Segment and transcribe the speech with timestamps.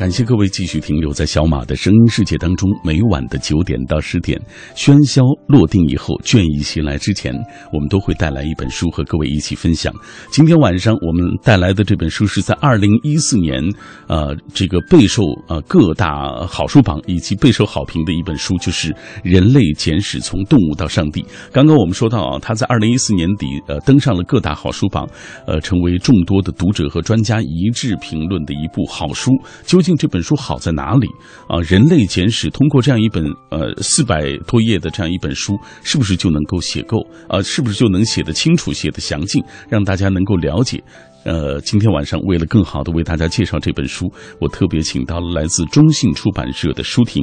[0.00, 2.66] 感谢各位继续停留在小马的声音世界当中。
[2.82, 4.40] 每晚的九点到十点，
[4.74, 7.34] 喧嚣落定以后，倦意袭来之前，
[7.70, 9.92] 我们都会带来一本书和各位一起分享。
[10.32, 13.62] 今天晚上我们带来的这本书是在二零一四年，
[14.06, 18.90] 呃，这个备受呃各大好书榜以及备受好评的一本书，就是
[19.22, 21.20] 《人类简史：从动物到上帝》。
[21.52, 25.06] 刚刚我们说到啊，它在二零一四年底呃登上了各大好书榜，
[25.46, 29.32] 呃，成为众多的读者和专家一致评论的一部好书。
[29.66, 31.06] 究竟这本书好在哪里
[31.48, 31.60] 啊？
[31.68, 37.42] 人类简史通过这样一本呃四百多页的这样一本书，是不是就能够写够啊？
[37.42, 40.82] 是不是就能写得清楚、写得详尽，让大家能够了解？
[41.24, 47.22] 呃，今天晚上为了更好的为大家介绍这本书，我特别请到了来自中信出版社的舒婷。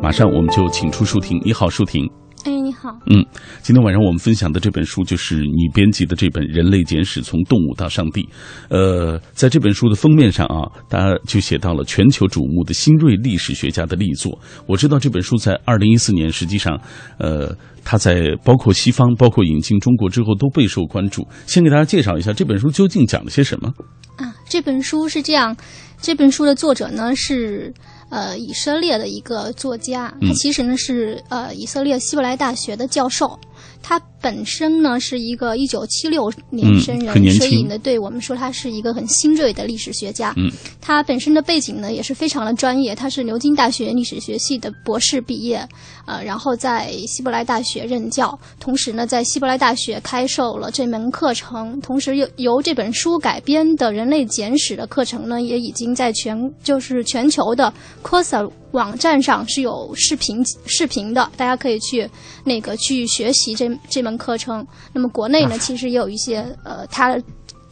[0.00, 2.08] 马上我们就请出舒婷，你好，舒婷。
[2.44, 2.94] 哎，你好。
[3.06, 3.24] 嗯，
[3.62, 8.22] 今天晚上我们分享的这本书就是你编辑的这本《人类简史：从动物到上帝》。
[8.68, 14.38] 呃，在这本书的封面上啊，大家就写到了全球瞩目的新锐历史学家的力作。
[14.66, 16.78] 我知道这本书在二零一四年，实际上，
[17.18, 21.26] 呃，它在包括西方、包括引进中国之后都备受关注。
[21.46, 23.72] 先给大家介绍一下这本书究竟讲了些什么。
[24.16, 25.56] 啊，这本书是这样，
[25.98, 27.72] 这本书的作者呢是
[28.10, 33.38] 呃以色列的一个作家，他其实呢是呃以色列希伯来大学的教授。
[33.82, 40.32] 他本身呢是一个一九七六年生人，所以呢，对我们说他是一个很新锐的历史学家。
[40.38, 45.68] 嗯，他本身的背景呢也是非常的专业，他是牛津大学历史学系的博士毕业，
[46.06, 57.70] 呃，然后在希伯来大学任教，同时呢在希伯来大学开授了这门课程，同时由由这本书改编的《人类简史》的课程呢，也已经在全就是全球的
[58.02, 62.08] Coursera 网站上是有视频视频的，大家可以去
[62.42, 64.66] 那个去学习这这门课程。
[64.92, 67.16] 那么国内呢，其实也有一些呃，它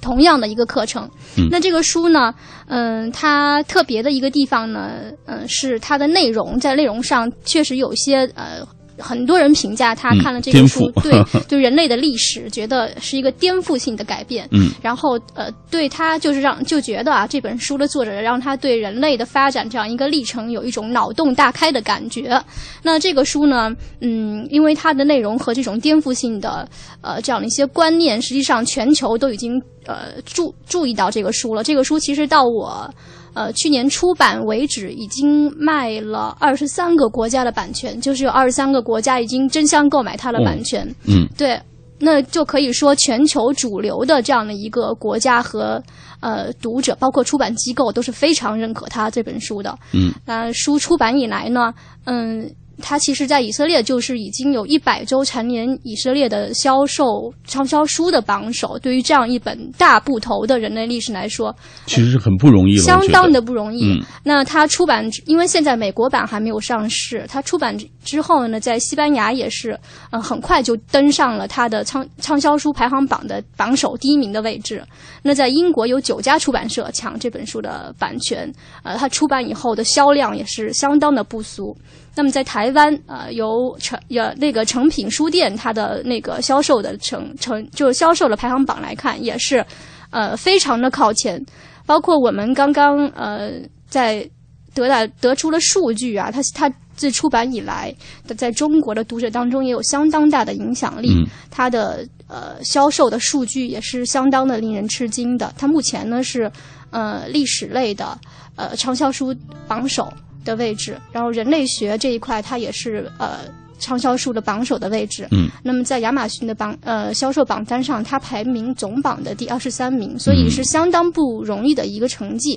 [0.01, 1.09] 同样的一个课程。
[1.37, 2.35] 嗯那这个书呢，
[2.67, 8.67] 嗯、它特别的一个地方呢，嗯、是它的内容，在内容上确实有些呃。
[9.03, 11.13] 很多人评价他嗯看了这个书，对
[11.49, 14.49] 对人类的历史，觉得是一个颠覆性的改变。
[14.53, 22.41] 嗯，然后呃，对他就是让就觉得啊，这本书的作者让他对人类的发展这样一个历程有一种脑洞大开的感觉。
[22.83, 26.69] 那这个书呢，嗯，因为它的内容和这种颠覆性的
[27.01, 31.65] 呃这样的一些观念，实际上全球都已经呃注注意到这个书了。
[31.65, 32.89] 这个书其实到我。
[33.35, 40.87] 呃，去年出版为止，已经卖了二十三个国家的版权，就是有二十三个国家已经争相购买它的版权。
[41.07, 41.61] 嗯，对，
[41.99, 45.83] 那就可以说全球主流的这样的一个国家和
[46.21, 49.79] 呃读者，包括出版机构都是非常认可他这本书的。
[49.93, 51.73] 嗯，那书出版以来呢，
[52.05, 52.51] 嗯。
[52.81, 58.79] 它其实，在以色列就是已经有一百周蝉联以色列的销售畅销书的榜首。
[58.79, 61.55] 对于这样一本大部头的人类历史来说，
[61.87, 63.93] 其实是很不容易了，相当的不容易。
[63.93, 69.79] 嗯那它出版，因为现在美国版还没有上市，它出版之后呢，在西班牙也是，
[70.11, 74.83] 呃，很快就登上了它的畅畅销书排行榜的榜首第一名的位置。
[75.23, 78.51] 那在英国有九家出版社抢这本书的版权，
[78.83, 81.77] 呃，它出版以后的销量也是相当的不俗。
[82.15, 89.65] 那么在台湾，呃，由成有那个成品书店它的那个销售的成成就是销售的排行榜来看，也是，
[90.11, 91.43] 呃，非常的靠前。
[91.87, 93.53] 包括我们刚刚呃
[93.89, 94.29] 在
[94.75, 97.95] 得到得出了数据啊，它它自出版以来
[98.27, 105.53] 的在中国的读者当中也有相当大的影响力，嗯它的呃销售的数据也是相当的令人吃惊的。
[105.57, 106.51] 它目前呢是
[106.91, 108.17] 呃历史类的
[108.55, 109.35] 呃畅销书
[109.67, 110.13] 榜首
[110.45, 113.41] 的位置，然后人类学这一块它也是呃。
[113.85, 122.57] 畅销书的榜首的位置，嗯，那么在亚马逊的榜呃销售榜单上，它排名总榜的第二十三名，所以是相当不容易的一个成绩。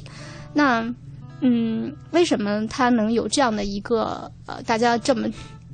[0.53, 0.88] 那
[1.41, 5.28] 嗯，为什么它能有这样的一个呃大家这么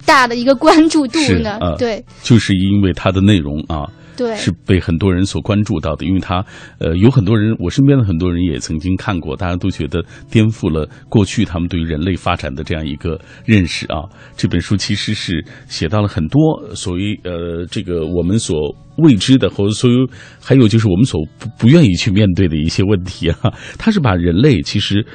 [0.06, 1.60] 大的一个关注度呢？
[1.78, 3.86] 对就是因为它的内容啊，
[4.18, 6.46] 对，是被很多人所关注到的，因为它，
[6.80, 14.04] 呃，有很多人，我身边的很多人也曾经看过，大家都觉得颠覆了过去他们对于人类发展的这样一个认识啊。
[14.36, 16.40] 这本书其实是写到了很多
[16.76, 20.06] 所谓呃这个我们所未知的，或者所有
[20.42, 23.38] 还有就是我们所不不愿意去面对的一些问题啊。
[23.78, 25.06] 它是把人类其实、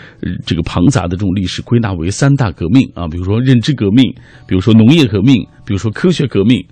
[0.46, 4.12] 这个庞杂的这种历史归纳为三大革命啊，比如说认知革命，
[4.46, 6.66] 比如说农业革命，比如说科学革命。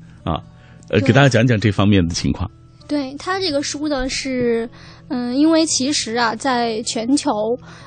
[0.95, 2.49] 呃，给大家讲讲这方面的情况。
[2.87, 4.69] 对他这个书呢是，
[5.09, 7.33] 嗯，因为其实啊，在全球，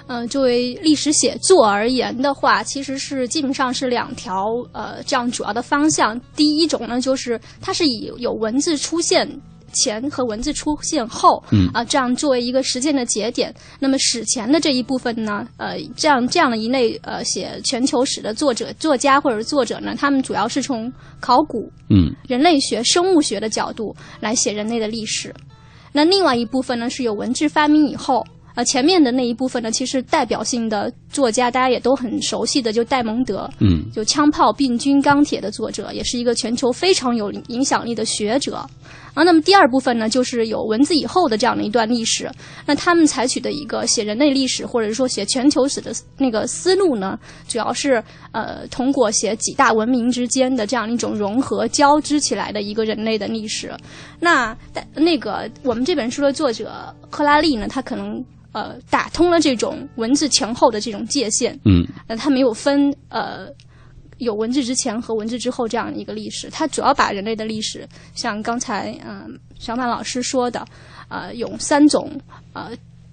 [0.08, 6.20] 嗯，作为历史写作而言的话，其实是基本上是两条呃这样主要的方向。
[6.36, 9.26] 第一种呢，就是它是以有文字出现。
[9.82, 13.54] 前和文字出现后，嗯啊，这样作为一个实践的节点。
[13.80, 25.34] 那么史前的这一部分呢，呃，这样这样的一类呃写全球史的作者、作家或者作者呢，他们主要是从考古、嗯人类学、生物学的角度来写人类的历史。
[25.94, 28.26] 那另外一部分呢，是有文字发明以后。
[28.56, 38.68] 呃，前面的那一部分呢，其实代表性的作家大家也都很熟悉的，就戴蒙德，嗯就《枪炮、病菌、钢铁》的作者，也是一个全球非常有影响力的学者。
[39.18, 42.30] 啊，那么第二部分呢，就是有文字以后的这样的一段历史。
[42.68, 47.18] 那他们采取的一个写人类历史，或者说写全球史的那个思路呢，
[47.48, 53.74] 主要是呃通过写几大文明之间的这样一种融合交织起来的一个人类的历史。
[54.20, 54.56] 那
[54.94, 58.24] 那个我们这本书的作者赫拉利呢，他可能。
[58.54, 63.46] 呃，打通了这种文字前后的这种界限，嗯，那他没有分呃
[64.18, 70.66] 有文字之前和文字之后这样一个历史，它主要把人类的历史，像刚才嗯、小马老师说的，
[71.10, 72.12] 呃，有三种
[72.54, 72.72] 呃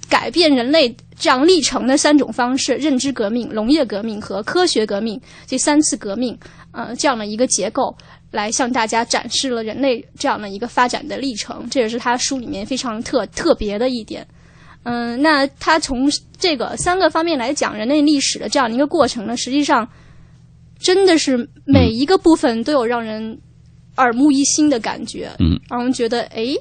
[0.08, 6.38] 改变人类这样历程的三种方式：认知革命、农业革命和科学革命这三次革命，
[6.72, 7.96] 呃，这样的一个结构。
[8.30, 14.26] 来向大家展示了人类这样的一个发展的历程，这也是他书里面非常特特别的一点。
[14.82, 19.88] 嗯，那他从这个三个方面来讲人类历史的这样的一个过程呢，实际上
[20.78, 23.38] 真的是每一个部分都有让人
[23.96, 26.56] 耳目一新的感觉，嗯，让人觉得，诶，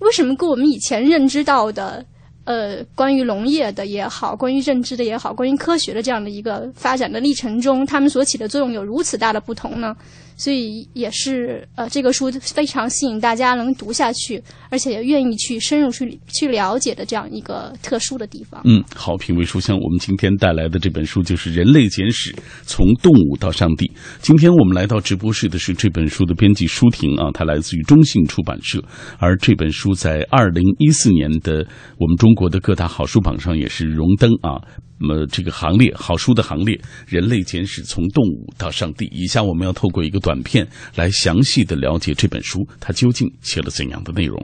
[0.00, 2.04] 为什么跟我们以前认知到的，
[2.44, 9.96] 呃，关于农业的也好，关于认知的也好，关于科学的这样的一个发展的历程中，他们所起的作用有如此大的不同呢？
[10.38, 18.62] 所以也是呃，这个书非常吸引大家能读下去，而且愿意去深入去去了解的这样一个特殊的地方。
[18.64, 23.84] 嗯，好，品味书香，我们今天带来的这本书就是《人类简史：从动物到上帝》。
[24.20, 28.80] 今天我们来到直播室的是这本书的编辑舒婷啊，她来自于中信出版社，
[29.18, 31.66] 而这本书在二零一四年的
[31.98, 34.62] 我们中国的各大好书榜上也是荣登啊。
[35.00, 39.06] 那么这个行列，好书的行列，《人类简史：从动物到上帝》。
[39.12, 40.66] 以下我们要透过一个短片
[40.96, 44.36] 来详细的了解这本书，它究竟写了怎样的内容。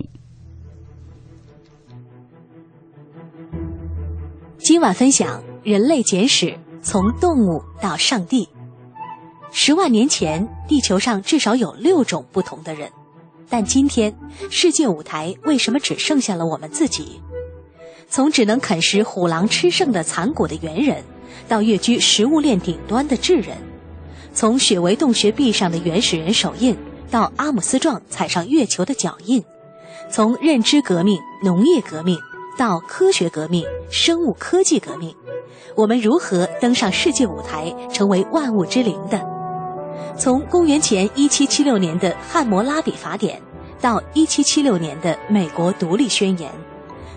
[4.58, 8.44] 今晚分享《人类简史：从动物到上帝》。
[9.52, 12.90] 十万年前，地球上至少有六种不同的人，
[13.48, 14.16] 但今天，
[14.50, 17.20] 世界舞台为什么只剩下了我们自己？
[18.08, 21.02] 从只能啃食虎狼吃剩的残骨的猿人，
[21.48, 23.56] 到跃居食物链顶端的智人；
[24.32, 26.76] 从雪维洞穴壁上的原始人手印，
[27.10, 29.42] 到阿姆斯壮踩上月球的脚印；
[30.10, 32.18] 从认知革命、农业革命
[32.56, 35.14] 到科学革命、生物科技革命，
[35.76, 39.20] 我们如何登上世界舞台，成为万物之灵的？
[40.16, 43.38] 从公元前一七七六年的《汉谟拉比法典》，
[43.80, 46.48] 到一七七六年的美国独立宣言。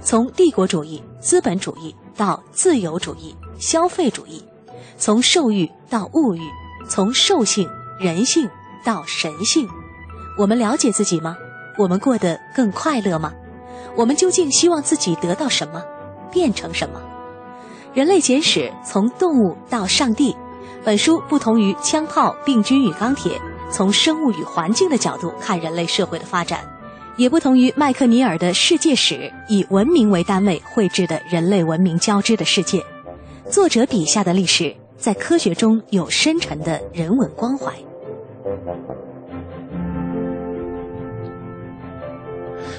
[0.07, 4.42] 从帝国主义、资本主义到自由主义、消费主义，
[4.98, 6.39] 从兽欲到物欲，
[6.88, 7.69] 从兽性、
[8.00, 8.50] 人性
[8.86, 9.68] 到神性，
[10.38, 11.36] 我们了解自己吗？
[11.77, 13.33] 我们过得更快乐吗？
[13.98, 15.83] 我们究竟希望自己得到什么，
[16.31, 17.01] 变成什么？
[17.94, 20.33] 人类简史从动物到上帝，
[20.86, 26.76] 本书不同于枪炮、病菌与钢铁，从生物与环境的角度看人类社会的发展。
[27.18, 32.80] 也不同于麦克尼尔的世界史，以文明为单位绘制的人类文明交织的世界。
[33.50, 37.74] 作者笔下的历史，在科学中有深沉的人文关怀。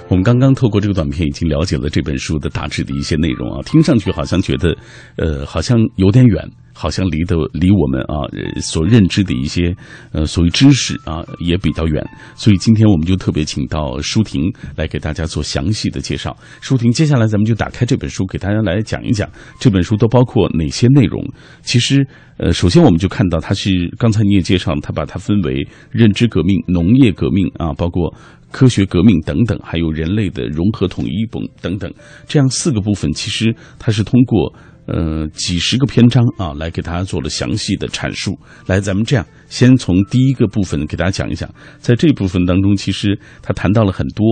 [0.09, 4.75] 我们刚刚透过这个短片，已经了解了这本书的大致的一些内容啊，听上去好像觉得，
[5.16, 6.49] 呃，好像有点远。
[6.80, 8.23] 好像离得离我们啊
[8.62, 9.75] 所认知的一些
[10.12, 14.40] 呃所谓知识啊也比较远，所以今天我们就特别请到舒婷
[14.76, 16.37] 来给大家做详细的介绍。
[16.61, 21.20] 舒婷，接下来咱们就打开这本书，给大家来讲一讲这本书都包括哪些内容。
[21.62, 22.06] 其实
[22.37, 28.14] 呃，首先我们就看到它是刚才你也介绍，它把它分为认知革命、农业革命啊，包括
[28.52, 31.92] 科学革命等等，还有人类的融合统一等等等，
[32.28, 34.54] 这样四个部分，其实它是通过。
[34.88, 38.35] 呃，几十个篇章啊，来给大家做了详细的阐述。
[38.66, 41.49] 来，咱们这样，先从第一个部分给大家讲一讲。
[41.78, 44.25] 在这部分当中，其实他谈到了很多，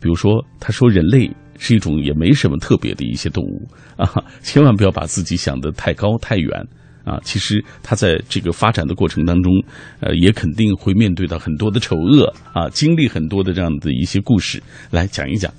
[0.00, 4.10] 比如说，他说人类是一种也没什么特别的一些动物 啊，
[4.42, 6.50] 千万不要把自己想得太高太远
[7.04, 9.52] 啊，其实它在这个发展的过程当中，
[10.00, 15.52] 呃，也肯定会面对到很多的丑恶啊，经历很多的这样的一些故事，来讲一讲。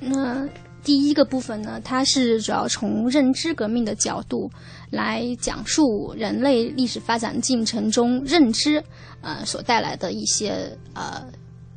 [0.00, 0.48] 那
[0.82, 4.50] 第一个部分呢，它是主要从认知革命的角度
[4.90, 8.82] 来讲述人类历史发展进程中认知
[9.20, 11.24] 呃所带来的一些呃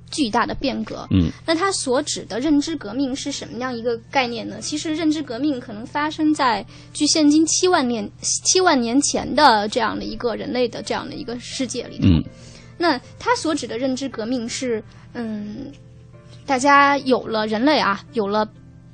[0.09, 1.07] 巨大的变革。
[1.11, 4.61] 嗯，那它所指的认知革命是什么样一个概念呢？
[4.61, 12.07] 其实认知革命可能发生在距现今七万年七万年前的这样的一个人类的这样的一个世界里头。
[12.07, 12.23] 嗯
[12.75, 14.83] 那它所指的认知革命是，
[15.13, 15.71] 嗯，
[16.45, 18.45] 大家有了人类啊，有了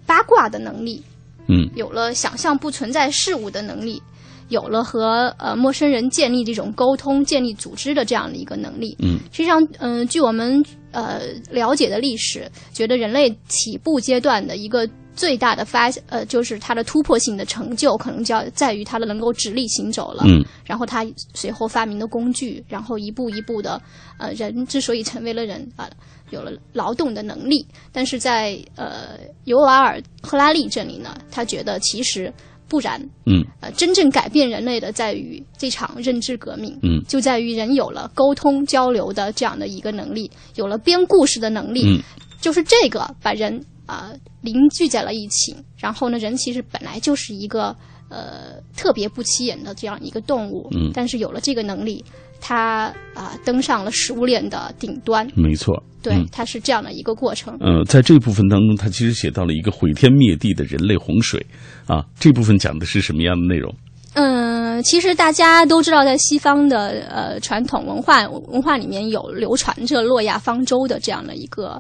[0.10, 1.04] 八卦的能力，
[1.48, 4.01] 嗯有了想象不存在事物的能力，
[4.48, 8.98] 有了和呃陌生人建立这种沟通、建立组织的这样的一个能力。
[8.98, 20.24] 嗯实际上，嗯、据我们呃了解的历史，觉得人类起步阶段的一个最大的发呃，就是它的突破性的成就，可能就要在于它的能够直立行走了。
[20.25, 23.80] 嗯然后它随后发明的工具，然后一步一步的，
[24.18, 25.89] 呃，人之所以成为了人啊、
[26.31, 32.31] 有了劳动的能力，但是在呃尤瓦尔·赫拉利这里呢，他觉得其实
[32.67, 33.43] 不然，嗯。
[33.62, 37.03] 呃，真正改变人类的在于这场认知革命，嗯。
[37.07, 42.01] 就在于人有了沟通交流的这样的一个能力，有了编故事的能力，嗯。
[42.39, 45.55] 就是这个把人啊、凝聚在了一起。
[45.77, 47.75] 然后呢，人其实本来就是一个
[48.07, 50.91] 呃特别不起眼的这样一个动物，嗯。
[50.93, 52.05] 但是有了这个能力，
[52.39, 55.27] 它啊、登上了食物链的顶端。
[55.36, 55.84] 没错。
[56.01, 57.58] 对，嗯它是这样的一个过程。
[57.60, 61.46] 呃，在这部分当中，他其实写到了一个毁天灭地的人类洪水
[61.88, 63.74] 啊，这部分讲的是什么样的内容？
[64.13, 71.79] 嗯，其实大家都知道，在西方的呃传统文化文化里面有流传着诺亚方舟的这样的一个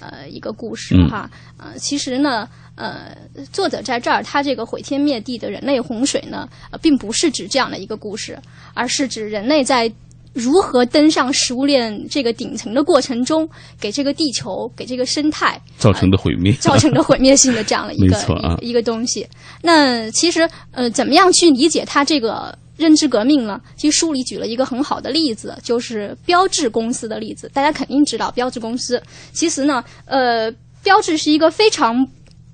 [0.00, 1.30] 呃一个故事嗯哈。
[1.58, 3.16] 呃，其实呢，呃，
[3.52, 8.38] 作者在这儿他这个毁天灭地的人类洪水呢，呃，并不是指这样的一个故事，
[8.74, 9.92] 而是指人类在。
[10.32, 13.48] 如何登上食物链这个顶层的过程中，
[13.80, 19.26] 给这个地球、给这个生态造成的毁灭，造成的毁灭性的这样的一个 啊一个一个东西。
[19.60, 23.60] 那其实呃，怎么样去理解它这个认知革命呢？
[23.76, 27.48] 其实书里举了一个很好的例子，就是标志公司的例子。
[27.52, 29.00] 大家肯定知道标志公司，
[29.32, 30.50] 其实呢，呃，
[30.82, 32.08] 标志是一个非常。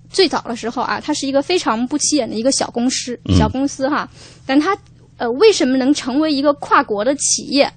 [0.08, 4.08] 最早的时候啊，它是一个非常不起眼的一个小公司，嗯小公司哈，
[4.46, 4.74] 但它
[5.18, 7.70] 呃为什么能成为一个跨国的企业？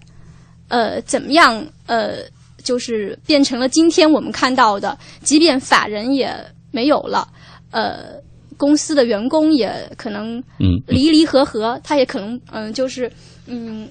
[0.70, 1.66] 呃，怎么样？
[1.88, 2.20] 呃，
[2.64, 6.34] 就是变成了今天我们看到的，即便法人也
[6.72, 7.28] 没有了，
[7.72, 8.14] 呃，
[8.60, 13.10] 公司的员工也可能嗯离离合合，他也可能嗯、就是
[13.48, 13.88] 嗯，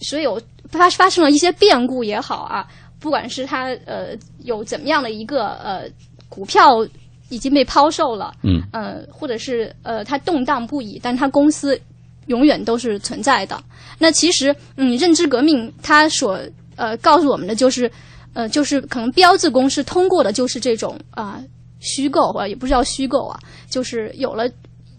[0.00, 0.38] 所有
[0.68, 2.66] 发发生了一些变故也好啊，
[2.98, 4.08] 不管是他呃
[4.42, 5.88] 有怎么样的一个呃
[6.28, 6.84] 股票
[7.28, 11.80] 已经被抛售了，嗯呃，或者是呃他动荡不已，但他公司
[12.26, 13.62] 永远都是存在的。
[13.98, 16.38] 那其实，嗯，认知革命它所
[16.74, 17.90] 呃告诉我们的就是，
[18.34, 21.40] 呃，就是可能标志公司通过的就是这种啊、
[21.80, 24.48] 虚构啊，也不是叫虚构啊，就是有了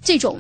[0.01, 0.39] 这种。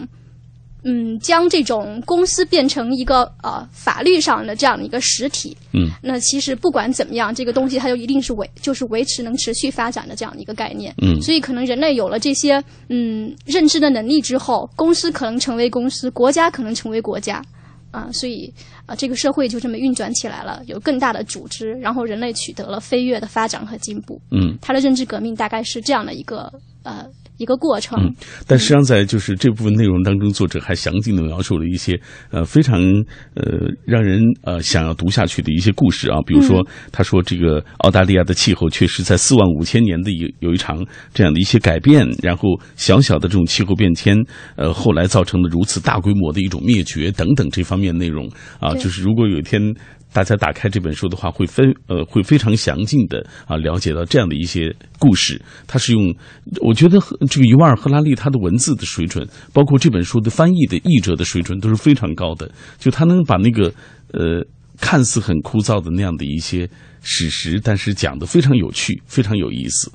[0.83, 11.19] 嗯，将这种公司变成一个呃法律上的这样的一个实体，嗯，那其实不管怎么样，这个东西它就一定是维就是维持能持续发展的这样的一个概念，嗯。
[11.21, 17.43] 所以可能人类有了这些嗯认知的能力之后，公司可能成为公司，国家可能成为国家，
[17.91, 18.53] 啊，所以
[18.85, 24.19] 啊这个社会就这么运转起来了，有更大的组织，然后人类取得了飞跃的发展和进步。
[24.31, 26.51] 嗯他的认知革命大概是这样的一个
[26.83, 27.05] 呃
[27.37, 27.97] 一个过程。
[27.99, 28.13] 嗯，
[28.45, 31.99] 但实际上在就是这部分内容当中，作者还详尽的描述了一些
[32.31, 32.81] 呃非常
[33.35, 44.15] 呃让人呃想要读下去的一些故事啊，比如说他说这个澳大利亚的气候确实在四万五千年的有有一场这样的一些改变，然后小小的这种气候变迁，
[44.55, 48.29] 呃后来造成了如此大规模的一种灭绝等等这方面内容
[48.59, 49.61] 啊，就是如果有一天。
[50.13, 55.39] 大家打开这本书的话，会非呃会非常详尽的啊了解到这样的一些故事。
[55.67, 56.15] 它是用，
[56.61, 56.97] 我觉得
[57.29, 62.49] 这个尤瓦尔·赫拉利他的文字的水准，包括这本书的翻译的译者的水准都是非常高的。
[62.79, 63.71] 就他能把那个
[64.13, 64.43] 呃
[64.79, 66.67] 看似很枯燥的那样的一些
[67.01, 69.91] 史实，但是讲的非常有趣，非常有意思。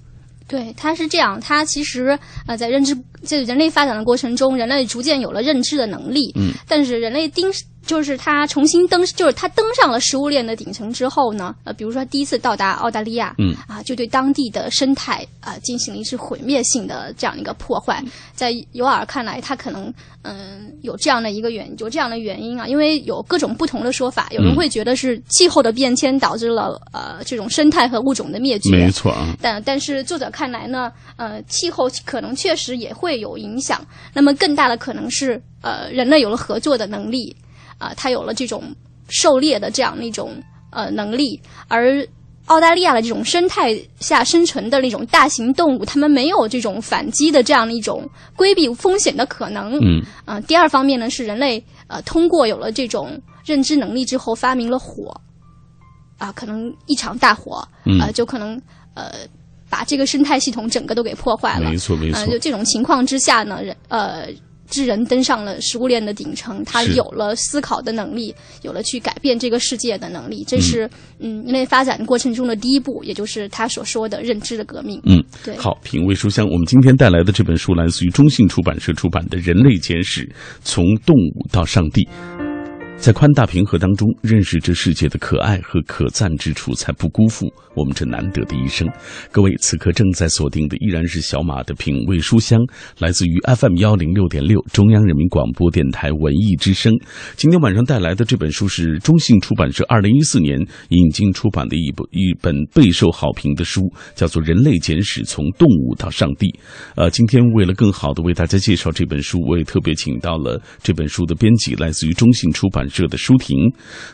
[0.48, 6.30] 对，他是这样，他其实呃，在认知在人类发展的过程中，人类逐渐有了认知的能力。
[6.34, 7.50] 嗯，但是人类丁
[7.84, 18.02] 就是他重新登，就是他登上了食物链的顶层之后呢，呃，比如说他第一次到达澳大利亚，嗯啊，就对当地的生态啊、进行了一次毁灭性的这样一个破坏。
[18.34, 19.92] 在尤尔看来，他可能
[20.24, 33.84] 嗯、有这样的一个原有这样的原因啊，因为有各种不同的说法，有人嗯会觉得是气候的变迁导致了呃这种生态和物种的灭绝，没错啊，但但是作者看来呢，呃，气候可能确实也会有影响。
[34.14, 37.34] 那么更大的可能是，呃，人类有了合作的能力，
[37.82, 38.62] 啊，它有了这种
[39.08, 42.06] 狩猎的这样的一种呃能力，而
[42.46, 49.78] 澳大利亚的这种生态下生存的那种大型动物，它们没有这种反击的这样的一种规避风险的可能。
[49.80, 55.12] 嗯，啊、第二方面呢是人类呃通过有了这种认知能力之后，发明了火，
[56.18, 57.68] 啊、可能一场大火，啊
[58.00, 58.60] 呃，就可能
[58.94, 59.12] 呃
[59.68, 61.70] 把这个生态系统整个都给破坏了。
[61.70, 64.28] 没错没错呃，就这种情况之下呢，人呃。
[64.72, 70.88] 智人登上了食物链的顶层，他有了思考的能力，有了去改变这个世界的能力，这是
[71.20, 74.98] 嗯人类发展过程中的第一步，也就是他所说的认知的革命。
[75.04, 76.44] 嗯，对好，品味书香。
[76.48, 80.26] 我们今天带来的这本书来自于中信出版社出版的《人类简史：
[80.64, 82.02] 从动物到上帝》。
[83.02, 88.88] 在宽大平和当中，认识这世界的可爱和可赞之处，才不辜负我们这难得的一生。
[89.32, 92.60] 各位，此刻正在锁定的依然是小马的品味书香，
[93.00, 96.92] 来自于 FM 幺零六点六中央人民广播电台文艺之声。
[97.34, 100.56] 今天晚上带来的这本书是中信出版社二零一四年
[100.90, 106.46] 引进出版的一本一本备受好评的书，叫做《人类简史：从动物到上帝》。
[106.94, 113.56] 呃，今天为了更好的为大家介绍这本书，我也特别请到了这本书的编辑，来自于中信出版社的舒婷。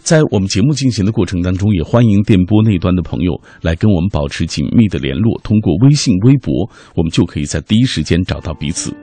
[0.00, 8.94] 在我们节目进行的过程当中，也欢迎电波那端的朋友来跟我们保持紧密的联络，通过微信、微博，我们就可以在第一时间找到彼此。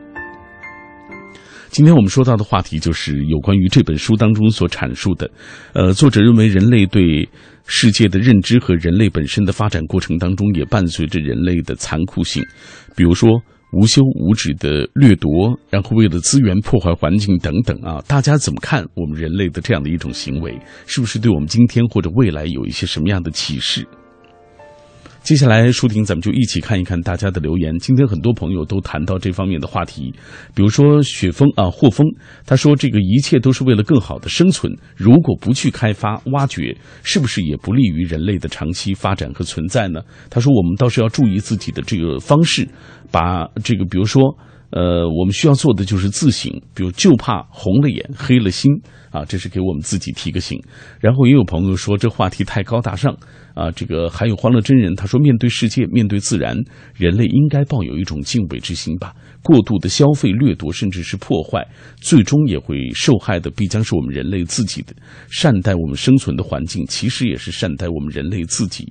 [1.69, 5.29] 今天我们说到的话题就是有关于这本书当中所阐述的，
[5.73, 7.27] 呃，作者认为人类对
[7.67, 12.41] 世界的认知和人类本身的发展过程当中，也伴随着人类的残酷性，
[12.95, 13.41] 比如说
[13.71, 20.57] 无休无止的掠夺，然后为了资源破坏环境等等啊，大家怎么看我们人类的这样的一种行为？
[20.85, 23.85] 是不是对我们今天或者未来有一些什么样的启示？
[25.25, 27.75] 接下来，舒婷，咱们就一起看一看大家的留言。
[27.79, 30.13] 今天很多朋友都谈到这方面的话题，
[30.53, 32.05] 比如说雪峰啊，霍峰，
[32.45, 39.99] 他说这个一切都是为了更好的生存，如果不去开发、挖掘，是不是也不利于人类的长期发展和存在呢？
[40.29, 42.69] 他说我们倒是要注意自己的这个方式，
[43.09, 44.21] 把这个比如说。
[44.75, 48.69] 呃，我们需要做的就是自省，比如就怕红了眼、黑了心
[49.09, 50.61] 啊，这是给我们自己提个醒。
[50.99, 53.15] 然后也有朋友说这话题太高大上
[53.53, 56.57] 啊，这个还有欢乐真人他说，面对世界、面对自然，
[56.93, 59.15] 人类应该抱有一种敬畏之心吧。
[59.41, 61.65] 过度的消费、掠夺，甚至是破坏，
[62.01, 64.93] 最终也会受害的，必将是我们人类自己的。
[65.29, 68.85] 善待我们生存的环境，其实也是善待我们人类自己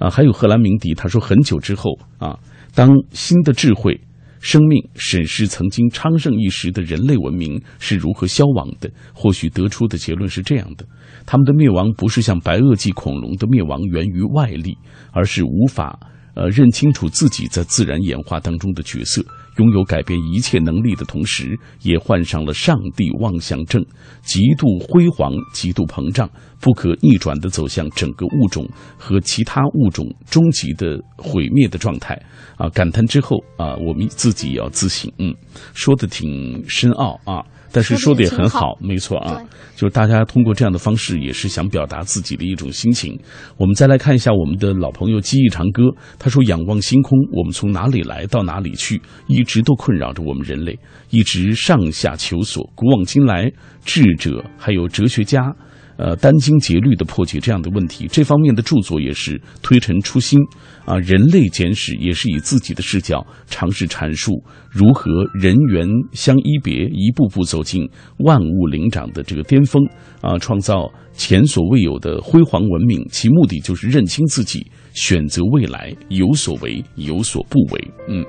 [0.00, 0.10] 啊。
[0.10, 2.36] 还有荷兰鸣笛他说，很久之后啊，
[2.74, 4.00] 当新的智慧。
[4.40, 10.86] 生命审视曾经昌盛一时的人类文明是如何消亡的，或许得出的结论是这样的：
[11.26, 14.76] 他们的灭亡不是像白垩纪恐龙的灭亡源于外力，
[15.12, 15.98] 而是无法
[16.34, 19.24] 呃认清楚自己在自然演化当中的角色。
[19.58, 23.84] 拥有改变一切能力的同时，也患上了上帝妄想症，
[24.22, 26.28] 极度辉煌、极度膨胀，
[26.60, 32.20] 不可逆转地走向整个物种和其他物种终极的毁灭的状态。
[32.56, 35.10] 啊，感叹之后啊，我们自己也要自省。
[35.18, 35.34] 嗯，
[35.74, 37.44] 说的挺深奥啊。
[37.70, 39.40] 但是说的也很好，没错啊，
[39.76, 43.18] 就是大家通过这样的方式，也是想表达自己的一种心情。
[43.56, 45.82] 我们再来看一下我们的老朋友记忆长歌，
[46.18, 50.78] 他说：“仰望星空，我们从哪里来到哪里去，一直都困扰着我们人类，
[51.10, 52.68] 一直上下求索。
[52.74, 53.52] 古往今来，
[53.84, 55.54] 智者还有哲学家。”
[55.98, 60.38] 呃，殚精竭虑地破解这样的问题，这方面的著作也是推陈出新
[60.84, 60.96] 啊。
[61.00, 64.32] 人类简史也是以自己的视角尝试阐述
[64.70, 67.82] 如何人猿相依别，一步步走进
[68.18, 69.84] 万物灵长的这个巅峰
[70.20, 73.04] 啊，创造前所未有的辉煌文明。
[73.10, 77.90] 其目的就是认清自己，选择未来，有所为，有所不为。
[78.08, 78.24] 嗯。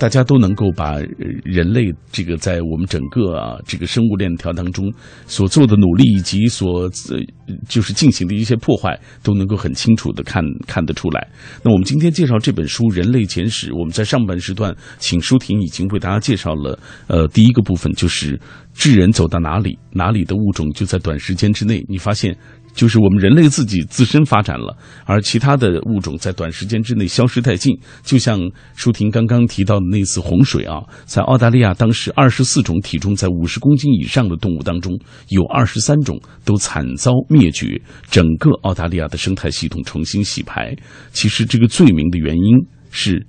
[0.00, 0.96] 大家都能够把
[1.44, 4.90] 人类这个在我们整个啊这个生物链条当中
[5.26, 7.20] 所做的努力以及所呃
[7.68, 11.28] 就是进行的一些破坏，都能够很清楚的看看得出来。
[11.62, 18.40] 那我们今天介绍这本书《人类简史》，我们在上半时段请舒婷已经为大家介绍了呃第一个部分，就是
[18.72, 22.34] 智人走到哪里，哪里的物种就在短时间之内，你发现。
[22.72, 27.76] 就是我们人类自己自身发展了，而其他的物种在短时间之内消失殆尽。
[28.02, 28.38] 就像
[28.74, 37.80] 舒婷刚刚提到的那次洪水啊，在澳大利亚，当时二十四种体重在五十公斤以上的动物当中，有二十三种都惨遭灭绝，
[38.10, 40.74] 整个澳大利亚的生态系统重新洗牌。
[41.12, 43.26] 其实这个罪名的原因是，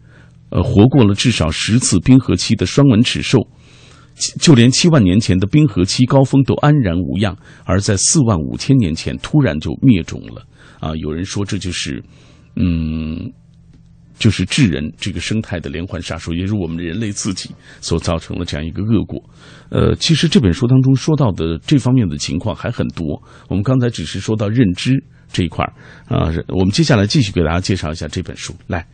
[0.50, 3.40] 呃，活过了至少十次冰河期的双吻齿兽。
[4.40, 10.46] 就连七万年前的冰河期高峰都安然无恙，而在四万五千年前突然就灭种了
[10.80, 10.96] 啊！
[10.96, 12.04] 有人说这就是，
[12.56, 13.32] 嗯，
[14.20, 19.20] 就是智人这个生态的连环杀手，也是我们人类自己所造成的这样一个恶果。
[19.70, 23.22] 呃，其实这本书当中说到的这方面的情况还很多。
[23.48, 25.74] 我们刚才只是说到认知这一块儿
[26.08, 28.54] 啊，我们接下来继续给大家介绍一下这本书。
[28.68, 28.86] 来，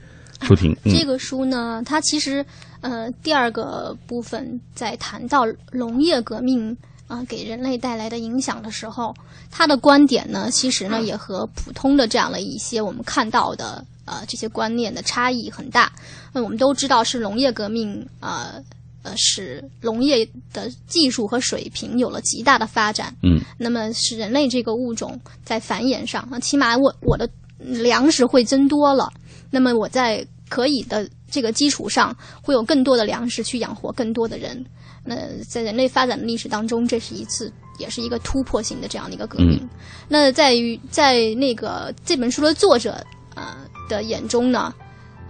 [0.41, 2.45] 舒婷，嗯、这个书呢，它其实
[2.81, 6.75] 呃第二个部分在谈到农业革命
[7.07, 9.15] 啊、给人类带来的影响的时候，
[9.49, 15.89] 他的观点呢，其实呢也和普通的这样的一些我们看到的呃这些观念的差异很大。
[16.33, 18.61] 那我们都知道是农业革命呃
[19.03, 29.09] 呃使农业的技术和水平有了极大的发展，嗯，那么使人类这个物种在繁衍上，啊起码我我的粮食会增多了，
[29.49, 34.65] 那么我在可以的这个基础上，会有更多的粮食去养活更多的人。
[35.03, 39.67] 那在人类发展的历史当中，这是一次也是一个突破性的这样的一个革命。
[40.09, 43.01] 那在于在那个这本书的作者
[43.35, 43.55] 呃
[43.87, 44.73] 的眼中呢，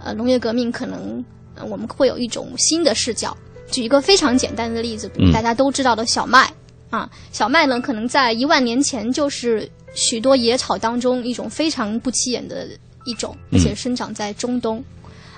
[0.02, 3.36] 呃，农业革命可能、呃、我们会有一种新的视角。
[3.70, 6.50] 举一个非常简单的例子，比如大家都知道的小麦、
[6.90, 12.66] 啊，小麦呢可能在一万年前就是许多野草当中一种非常不起眼的
[13.08, 14.84] 一种，而且生长在中东。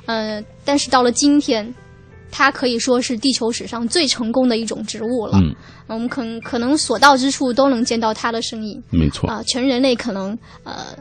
[0.07, 1.75] 呃，但是到了今天。
[2.33, 5.37] 它可以说是地球史上最成功的一种植物了。
[5.39, 5.53] 嗯，
[5.89, 8.81] 我们可能可能所到之处都能见到它的身影。
[8.93, 10.97] 没错啊、全人类可能呃，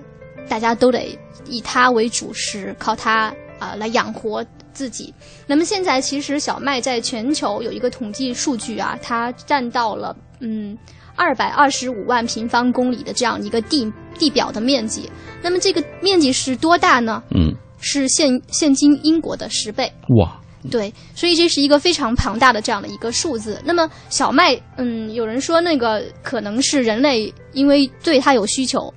[0.50, 5.14] 大家都得以它为主食，靠它啊、来养活自己。
[5.46, 10.76] 那么现在其实小麦在全球有一个统计数据啊，它占到了嗯
[11.20, 15.10] 二百二十五万平方公里的这样一个地地表的面积。
[15.42, 17.22] 那么这个面积是多大呢？
[17.36, 19.92] 嗯，是现现今英国的十倍。
[20.18, 20.40] 哇，
[20.72, 23.62] 对，所以这是一个非常庞大的这样的一个数字。
[23.66, 28.94] 那么小麦，嗯，有人说那个可能是人类因为对它有需求，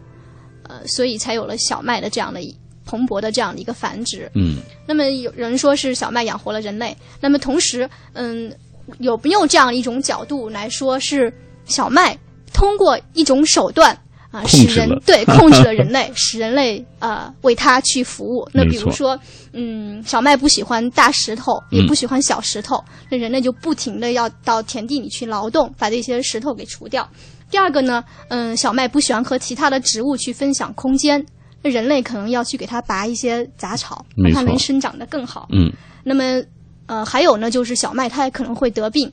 [0.69, 4.31] 呃，所以才有了小麦的这样的一蓬勃的这样的一个繁殖。
[4.35, 8.53] 嗯，那么有人说是小麦养活了人类，那么同时，嗯，
[8.99, 11.33] 有没有这样一种角度来说是
[11.67, 12.17] 小麦
[12.53, 13.97] 通过一种手段？
[14.31, 18.49] 啊，控使人 对控制了人类， 使人类呃为它去服务。
[18.55, 19.19] 那比如说，
[19.53, 27.07] 嗯，小麦不喜欢大石头，也嗯不喜欢小石头，那人类就不停的要到田地里去劳动，把这些石头给除掉。
[27.51, 31.23] 第二个呢，嗯，小麦不喜欢和其他的植物去分享空间，
[31.61, 35.47] 那人类可能要去给它拔一些杂草，让它能生长得更好。
[35.53, 35.71] 嗯，
[36.03, 36.43] 那么，
[36.87, 39.13] 呃，还有呢，就是小麦它也可能会得病，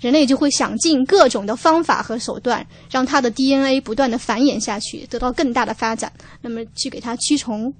[0.00, 7.72] 人类就会想尽各种的方法和手段，让它的 DNA 不断的繁衍下去，得到更大的发展，那么去给它驱虫。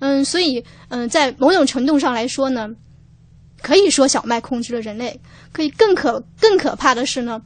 [0.00, 2.68] 嗯，所以，嗯、在某种程度上来说呢，
[3.62, 5.20] 可以说小麦控制了人类。
[5.52, 7.40] 可以更可更可怕的是呢，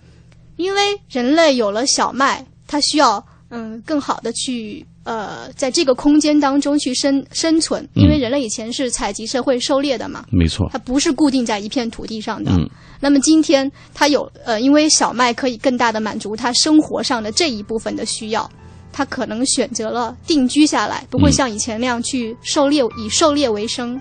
[0.56, 10.68] 因为人类有了小麦，它需要嗯更好的去呃在这个空间当中去生生存，因为人类以前是采集社会狩猎的嘛，没错。
[10.72, 12.50] 它不是固定在一片土地上的。
[12.52, 18.50] 嗯那么今天它有呃，因为小麦可以更大的满足它生活上的这一部分的需要，
[18.90, 24.00] 它可能选择了定居下来，不会嗯像以前那样去狩猎，以狩猎为生，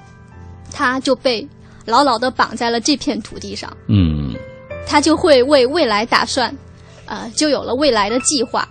[0.71, 1.45] 它就被
[1.86, 3.69] 牢牢的绑在了这片土地上。
[3.89, 4.34] 嗯
[4.88, 6.55] 他就会为未来打算，
[7.05, 8.67] 呃，就有了未来的计划。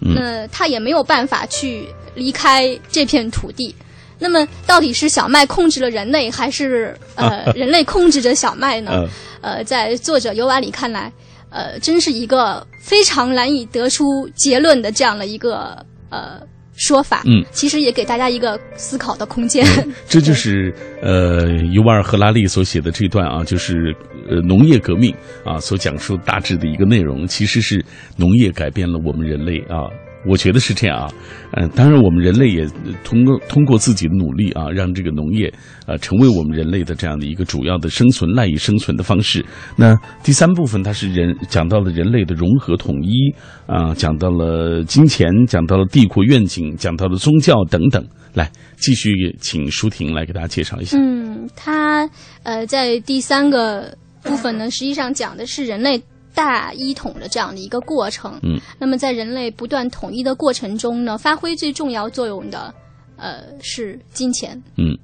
[0.00, 3.74] 嗯那他也没有办法去离开这片土地。
[4.20, 8.90] 那么，到底是小麦控制了人类，还是呃 人类控制着小麦呢？
[8.90, 9.08] 呃
[9.40, 11.12] 呃，在作者尤瓦里看来，
[11.50, 16.40] 呃，真是一个非常难以得出结论的这样的一个呃
[16.78, 17.22] 说法。
[17.26, 19.66] 嗯，其实也给大家一个思考的空间。
[20.08, 23.94] 这就是呃尤瓦尔·赫拉利所写的这段啊，就是
[24.28, 25.14] 呃农业革命
[25.44, 27.84] 啊所讲述大致的一个内容，其实是
[28.16, 29.90] 农业改变了我们人类啊。
[30.26, 31.12] 我觉得是这样啊，
[31.52, 32.66] 嗯、当然我们人类也
[33.04, 35.52] 通过通过自己的努力啊，让这个农业
[35.86, 39.44] 呃成为我们人类的这样的一个主要的生存赖以生存的方式。
[39.76, 43.32] 那第三部分它是人讲到了人类的融合统一
[43.66, 48.04] 啊、讲到了金钱，讲到了帝国愿景，讲到了宗教等等。
[48.34, 50.96] 来，继续请舒婷来给大家介绍一下。
[50.98, 52.08] 嗯，它
[52.42, 56.00] 呃在第三个部分呢，实际上讲的是人类
[56.34, 58.38] 大一统的这样的一个过程。
[58.42, 62.72] 嗯，那么在人类不断统一的过程中呢，发挥最重要作用的
[63.16, 64.60] 呃是金钱。
[64.76, 64.96] 嗯，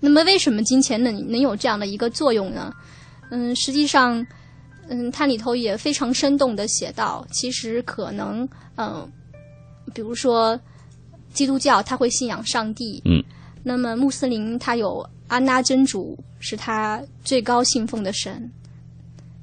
[0.00, 2.72] 那么为什么金钱能能有这样的一个作用呢？
[3.30, 4.26] 嗯，实际上，
[4.88, 9.08] 嗯，它里头也非常生动的写到，其实可能嗯、
[9.94, 10.58] 比如说
[11.32, 13.22] 基督教他会信仰上帝，嗯，
[13.62, 18.50] 那么穆斯林他有安拉真主是他最高信奉的神。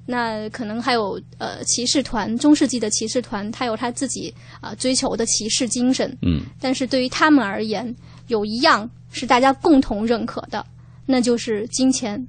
[0.09, 6.09] 那可能还有呃骑士团，中世纪的骑士团，他有他自己啊、呃追求的骑士精神。
[6.21, 7.93] 嗯但是对于他们而言，
[8.27, 10.65] 有一样是大家共同认可的，
[11.05, 12.25] 那就是金钱。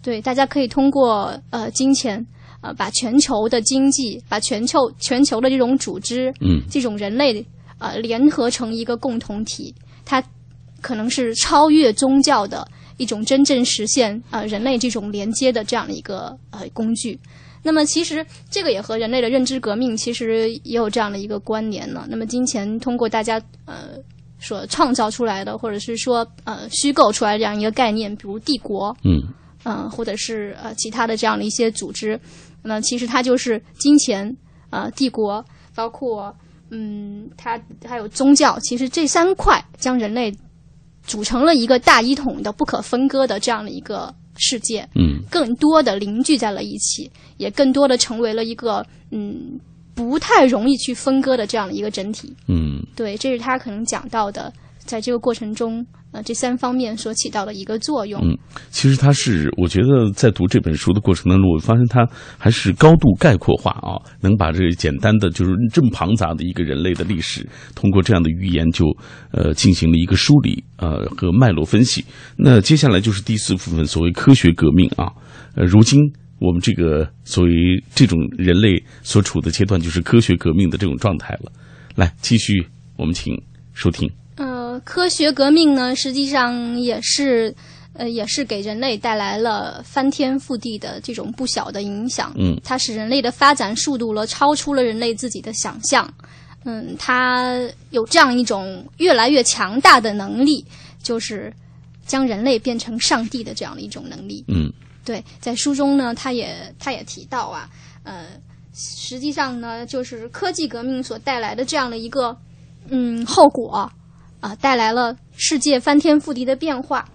[0.00, 2.24] 对，大家可以通过呃金钱，
[2.60, 7.44] 呃把全球的经济，把全球全球的这种组织，嗯，这种人类
[7.78, 10.22] 呃联合成一个共同体，它
[10.80, 12.66] 可能是超越宗教的
[13.00, 17.18] 一种真正实现呃人类这种连接的这样的一个呃工具。
[17.62, 22.06] 那么其实这个也和人类的认知革命其实也有这样的一个关联呢。
[22.10, 23.98] 那么金钱通过大家呃
[24.38, 29.22] 所创造出来的，或者是说呃虚构出来这样一个概念，比如帝国，嗯
[29.64, 32.20] 嗯、或者是呃其他的这样的一些组织，
[32.62, 34.36] 那其实它就是金钱、
[34.68, 35.42] 呃帝国，
[35.74, 36.34] 包括
[36.70, 40.34] 嗯它还有宗教，其实这三块将人类
[41.06, 44.88] 组成了一个大一统的不可分割的这样的一个世界。
[44.94, 49.58] 嗯更多的凝聚在了一起，也更多的成为了一个嗯
[49.94, 52.34] 不太容易去分割的这样的一个整体。
[52.48, 54.52] 嗯对，这是他可能讲到的，
[54.90, 58.20] 在这个过程中，呃，这三方面所起到的一个作用。
[58.20, 58.36] 嗯，
[58.70, 62.04] 其实他是，我觉得在读这本书的过程当中，我发现他
[62.36, 68.84] 还是高度概括化啊，能把这简单的就是这么庞杂的一个人类的历史，通过这样的语言就
[69.30, 72.04] 呃进行了一个梳理呃和脉络分析。
[72.36, 75.12] 那接下来就是第四部分，所谓科学革命啊，
[75.54, 76.00] 呃，如今。
[76.42, 77.50] 我们这个所谓
[77.94, 81.52] 这种人类所处的阶段，就是科学革命的这种状态了。
[81.96, 83.38] 来，继续，我们请
[83.74, 84.10] 收听。
[84.80, 87.54] 呃，科学革命呢，实际上也是，
[87.92, 92.32] 呃，也是给人类带来了翻天覆地的这种不小的影响。
[92.36, 96.12] 嗯它使人类的发展速度了超出了人类自己的想象。
[96.64, 97.58] 嗯，它
[97.90, 100.64] 有这样一种越来越强大的能力，
[101.02, 101.52] 就是
[102.06, 104.44] 将人类变成上帝的这样的一种能力。
[104.48, 104.70] 嗯
[105.04, 107.68] 对，在书中呢，他也他也提到啊，
[108.04, 108.26] 呃，
[108.74, 112.36] 实际上呢，就是科技革命所带来的这样的一个
[112.88, 113.90] 嗯后果
[114.40, 117.08] 啊、带来了世界翻天覆地的变化，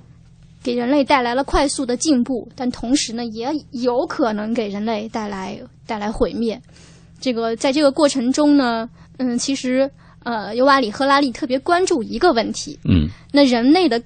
[0.64, 6.62] 给人类带来了快速的进步，但同时呢，也有可能给人类带来带来毁灭。
[7.20, 9.90] 这个在这个过程中呢，嗯，其实
[10.24, 14.02] 呃，尤瓦里·赫拉利特别关注一个问题，嗯那人类的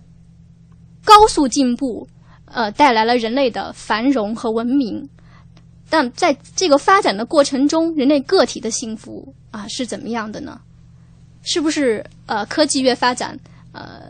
[1.04, 2.08] 高速进步，
[2.46, 5.08] 呃，带来了人类的繁荣和文明。
[5.90, 10.62] 但在这个发展的过程中，人类个体的幸福啊是怎么样的呢？
[11.42, 13.38] 是不是呃科技越发展，
[13.72, 14.02] 呃，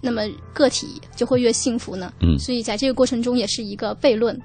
[0.00, 2.12] 那么个体就会越幸福呢？
[2.20, 4.40] 嗯所以在这个过程中也是一个悖论。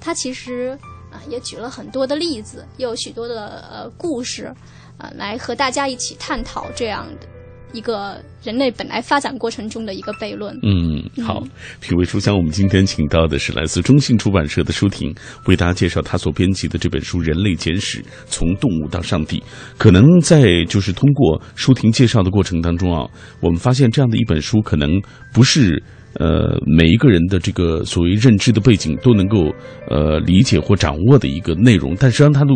[0.00, 0.78] 他其实
[1.10, 4.54] 啊、也举了很多的例子，也有许多的呃故事
[4.98, 7.26] 啊、来和大家一起探讨这样的
[7.72, 10.58] 一个人类本来发展过程中的一个悖论。
[10.62, 11.42] 嗯，好，
[11.80, 15.14] 品味书香，我们今天请到的是来自中信出版社的舒婷，
[15.46, 19.38] 为大家介绍他所编辑的这本书《人类简史：从动物到上帝》。
[19.76, 23.08] 可能在就是通过舒婷介绍的过程当中啊，
[23.40, 24.90] 我们发现这样的一本书可能
[25.32, 25.82] 不是。
[26.18, 29.52] 呃，每一个人的这个所谓认知的背景都能够
[29.88, 32.52] 呃理解或掌握的一个内容，但实际上他的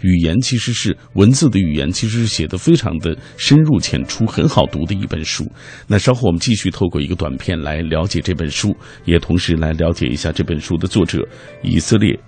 [0.00, 5.48] 语言其实是文字的语言，其实是写的非常的深入浅出，很好读的一本书。
[5.86, 8.74] 那稍后我们继续透过一个短片来了解这本书，
[9.04, 11.24] 也同时来了解一下这本书的作者
[11.62, 12.18] 以色列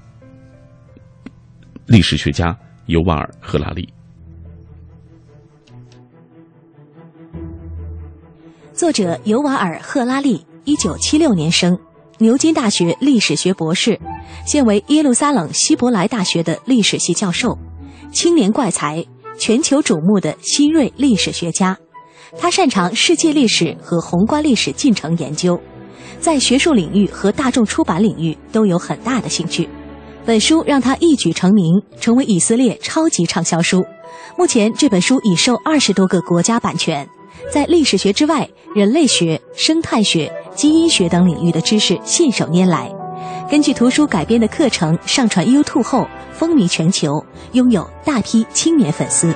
[1.87, 3.89] 历史学家尤瓦尔·赫拉利。
[8.73, 11.79] 作者尤瓦尔·赫拉利，一九七六年生，
[12.19, 14.01] 牛津大学历史学博士，
[14.45, 17.57] 现为耶路撒冷希伯来大学的历史系教授，
[18.13, 19.07] 青年怪才，
[19.39, 21.79] 全球瞩目的新锐历史学家。
[22.37, 25.57] 他擅长世界历史和宏观历史进程研究，
[26.19, 29.69] 在学术领域和大众出版领域都有很大的兴趣。
[30.25, 33.87] 本书让他一举成名，成为以色列超级畅销书。
[34.37, 37.09] 目前这本书已受二十多个国家版权。
[37.53, 42.91] 在历史学之外，人类学、生态学、基因学等领域的知识信手拈来。
[43.49, 49.33] 根据图书改编的课程上传 YouTube 后，风靡全球，拥有大批青年粉丝。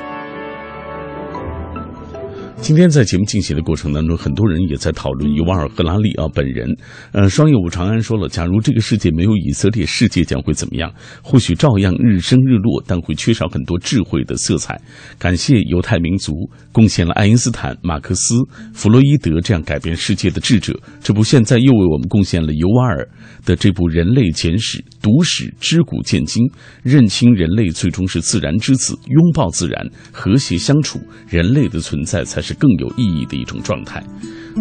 [2.61, 6.69] 今天在节目进行的过程当中，很多人也在讨论尤瓦尔·赫拉利啊本人。
[7.11, 10.93] 呃，双叶武长安说了，假如这个世界没有以色列，世界将会怎么样？
[11.23, 14.81] 或许照样日升日落，但会缺少很多智慧的色彩。
[15.19, 16.33] 感谢犹太民族
[16.71, 18.35] 贡献了爱因斯坦、马克思、
[18.75, 20.79] 弗洛伊德这样改变世界的智者。
[21.03, 23.09] 这部现在又为我们贡献了尤瓦尔
[23.45, 26.45] 的这部《人类简史》，读史知古见今，
[26.83, 34.05] 认清人类最终是自然之子，拥抱自然，和谐相处，人类的存在才是更有意义的一种状态。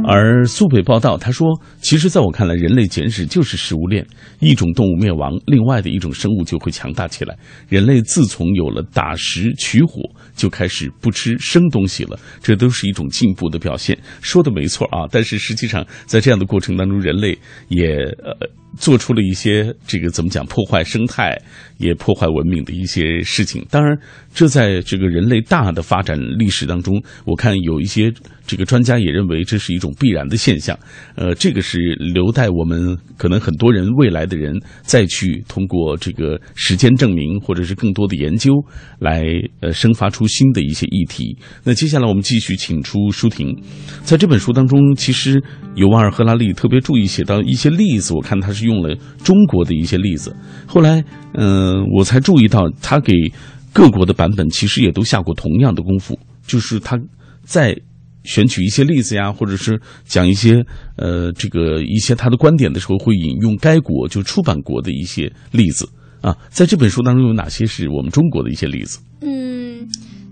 [0.06, 1.48] 而苏北报道他说，
[1.82, 4.06] 其实在我看来，人类简史就是食物链，
[4.40, 7.38] 一种动物灭亡，另外的一种生物就会强大起来。
[7.68, 10.02] 人类自从有了打石取火，
[10.36, 13.98] 就开始不吃生东西了，这都是一种进步的表现。
[14.22, 17.88] 说的没错啊，但是实际上在这样的过程当中，人类也
[18.24, 18.38] 呃
[18.78, 21.38] 做出了一些这个怎么讲破坏生态、
[21.78, 23.66] 也破坏文明的一些事情。
[23.70, 23.98] 当然，
[24.34, 28.12] 这在这个人类大的发展历史当中，我看有一些
[28.46, 30.78] 这个专家也认为这是一种必然的现象。
[31.16, 38.54] 呃，这个是留待我们可能很多人未来的人再去通过这个时间证明，或者是更多的研究
[39.00, 39.24] 来
[39.62, 41.38] 呃生发出新的一些议题。
[41.64, 43.56] 那接下来我们继续请出舒婷，
[44.04, 45.42] 在这本书当中，其实
[45.76, 48.94] 尤瓦尔·赫拉利特别注意写到一些例子，我看他是是用了
[49.24, 50.36] 中国的一些例子。
[50.68, 53.14] 后来，嗯、我才注意到他给
[53.72, 57.00] 各国的版本其实也都下过同样的功夫，就是他
[57.44, 57.76] 在
[58.24, 60.62] 选取一些例子呀，或者是讲一些
[60.98, 65.88] 呃这个一些他的观点的时候，会引用该国就出版国的一些例子
[66.22, 66.36] 啊。
[66.50, 69.00] 在这本书当中有哪些是我们中国的一些例子？
[69.22, 69.88] 嗯，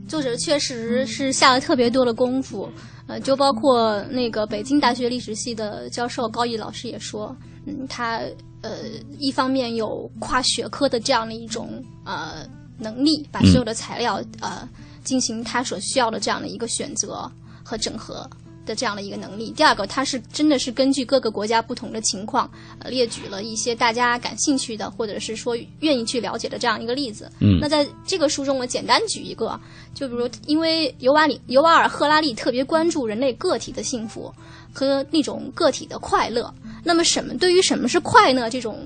[0.07, 2.69] 作者确实是下了特别多的功夫，
[3.07, 7.35] 呃，就包括那个北京大学历史系的教授高毅老师也说，
[7.67, 8.21] 嗯，他
[8.61, 8.79] 呃
[9.19, 12.47] 一方面有跨学科的这样的一种呃
[12.79, 14.67] 能力，把所有的材料、呃
[15.03, 17.31] 进行他所需要的这样的一个选择
[17.63, 18.27] 和整合。
[18.67, 19.49] 的这样的一个能力。
[19.51, 27.31] 第二个，他是真的是根据各个国家不同的情况，呃，列举了一些大家感兴趣的，或者是说愿意去了解的这样一个例子。
[27.39, 29.57] 嗯那在这个书中，我简单举一个，
[29.93, 34.33] 就比如，因为尤瓦里尤瓦尔赫拉利特别关注人类个体的幸福
[34.73, 36.53] 和那种个体的快乐。
[36.83, 38.79] 那么，什么对于什么是快乐这种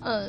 [0.00, 0.28] 呃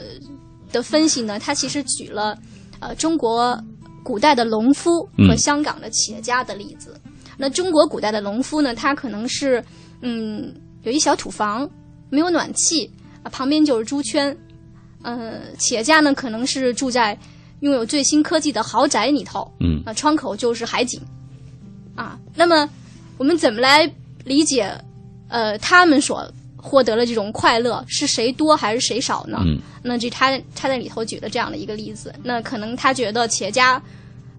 [0.71, 1.39] 的分析呢？
[1.39, 2.37] 他其实举了
[2.79, 3.57] 呃中国
[4.03, 6.99] 古代的农夫和嗯香港的企业家的例子。
[7.37, 9.63] 那中国古代的农夫呢，他可能是
[10.01, 11.69] 嗯有一小土房，
[12.09, 12.89] 没有暖气
[13.23, 14.35] 啊，旁边就是猪圈。
[15.03, 17.17] 呃，企业家呢可能是住在
[17.61, 21.01] 拥有最新科技的豪宅里头，嗯啊，窗口就是海景，
[21.95, 22.69] 啊，那么
[23.17, 23.91] 我们怎么来
[24.23, 24.71] 理解，
[25.31, 29.39] 呃，他们所获得了这种快乐是谁多还是谁少呢？
[29.45, 33.81] 嗯那这他他在里头举了这样的一个例子，那可能他觉得企业家，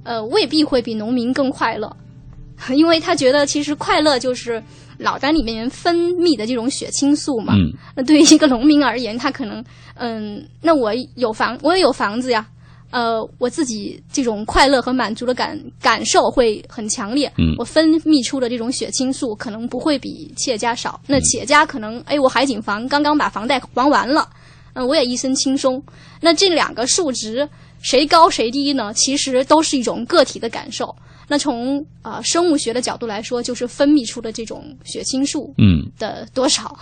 [0.05, 1.91] 呃，未必会比农民更快乐，
[2.77, 4.63] 因为他觉得其实快乐就是
[4.99, 7.55] 脑袋里面分泌的这种血清素嘛。
[7.57, 12.47] 嗯那对于一个农民而言，他可能，嗯，那我有房，我也有房子呀，
[12.93, 21.01] 呃，我自己这种快乐和满足的感感受会很强烈，嗯我分泌出的这种血清素可能不会比企业家少。
[21.07, 24.29] 那企业家可能，哎，我海景房刚刚把房贷还完了，
[24.75, 25.83] 嗯、我也一身轻松。
[26.21, 27.49] 那这两个数值
[27.81, 28.93] 谁高谁低呢？
[28.95, 30.95] 其实都是一种个体的感受。
[31.29, 36.79] 那从啊、呃生物学的角度来说，就是分泌出的这种血清素，嗯的多少。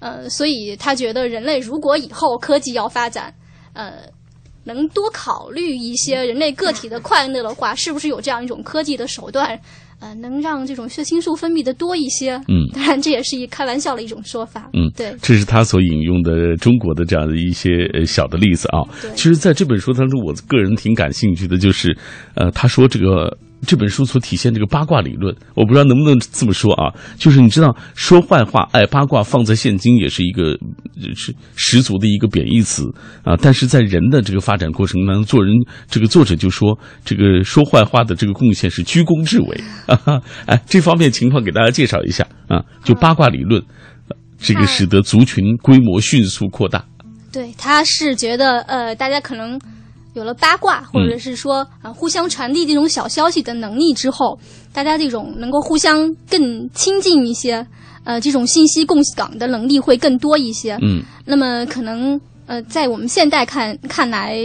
[0.00, 3.32] 呃，所以他觉得人类如果以后科技要发展，
[3.74, 3.92] 呃，
[4.66, 9.58] 能多考虑一些人类个体的快乐的话，是不是有这样一种科技的手段，
[10.00, 12.36] 呃，能让这种血清素分泌的多一些？
[12.48, 14.68] 嗯当然这也是一开玩笑的一种说法。
[14.74, 18.82] 嗯对，这是他所引用的中国的这样的一些呃小的例子啊。
[19.00, 21.96] 对其实，在这本书当中，我个人挺感兴趣的，就是，
[22.34, 23.34] 呃，他说这个
[23.66, 26.92] 这本书所体现这个八卦理论，我不知道能不能这么说啊。
[27.16, 30.58] 就是你知道，说坏话、爱八卦，放在现今也是一个
[31.14, 32.84] 是十足的一个贬义词
[33.24, 33.36] 啊。
[33.40, 35.54] 但是在人的这个发展过程当中，做人
[35.88, 40.20] 这个作者就说，这个说坏话的这个贡献是居功至伟啊。
[40.46, 43.62] 哎，这方面情况给大家介绍一下啊，就八卦理论。
[44.38, 46.84] 这个使得族群规模迅速扩大。
[47.32, 49.58] 对，他是觉得呃，大家可能
[50.16, 54.38] 有了八卦，或者是说啊、呃互相传递这种小消息的能力之后，
[54.72, 57.66] 大家这种能够互相更亲近一些，
[58.04, 60.78] 呃，这种信息共享的能力会更多一些。
[60.80, 64.38] 嗯那么可能呃，在我们现代看看来，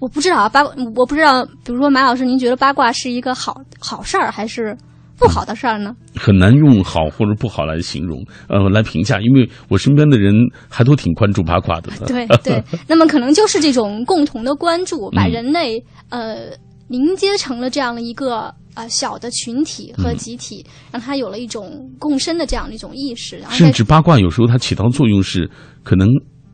[0.00, 0.64] 我不知道啊，八
[0.96, 4.76] 我不知道，比如说马老师，您觉得八卦是一个好好事儿还是
[5.22, 5.94] 不好的事儿呢？
[6.16, 10.34] 很难用好或者不好来形容，呃，来评价，因为我身边的人
[10.68, 11.90] 还都挺关注八卦的。
[12.06, 16.50] 对对， 那么可能就是这种共同的关注，把人类呃
[16.88, 25.50] 凝结成了这样的一个呃小的群体和集体，让他有了一种共生的这样的一种意识，然后甚至八卦有时候它起到作用是，
[25.82, 26.08] 可能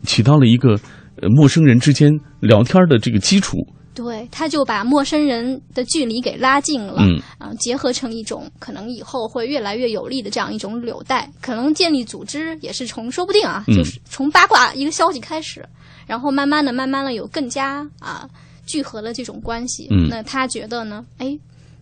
[0.05, 0.79] 起到了一个
[1.21, 3.57] 呃陌生人之间聊天的这个基础。
[4.05, 15.67] 对，他就把陌生人的距离给拉近了，嗯啊、结合成一种可能以后会越来越有利的这样一种纽带，可能建立组织也是从说不定啊，嗯就是从八卦一个消息开始，
[16.07, 18.29] 然后慢慢的、慢慢的有更加啊
[18.67, 19.89] 聚合的这种关系。
[19.91, 21.05] 嗯那他觉得呢？
[21.19, 21.37] 哎，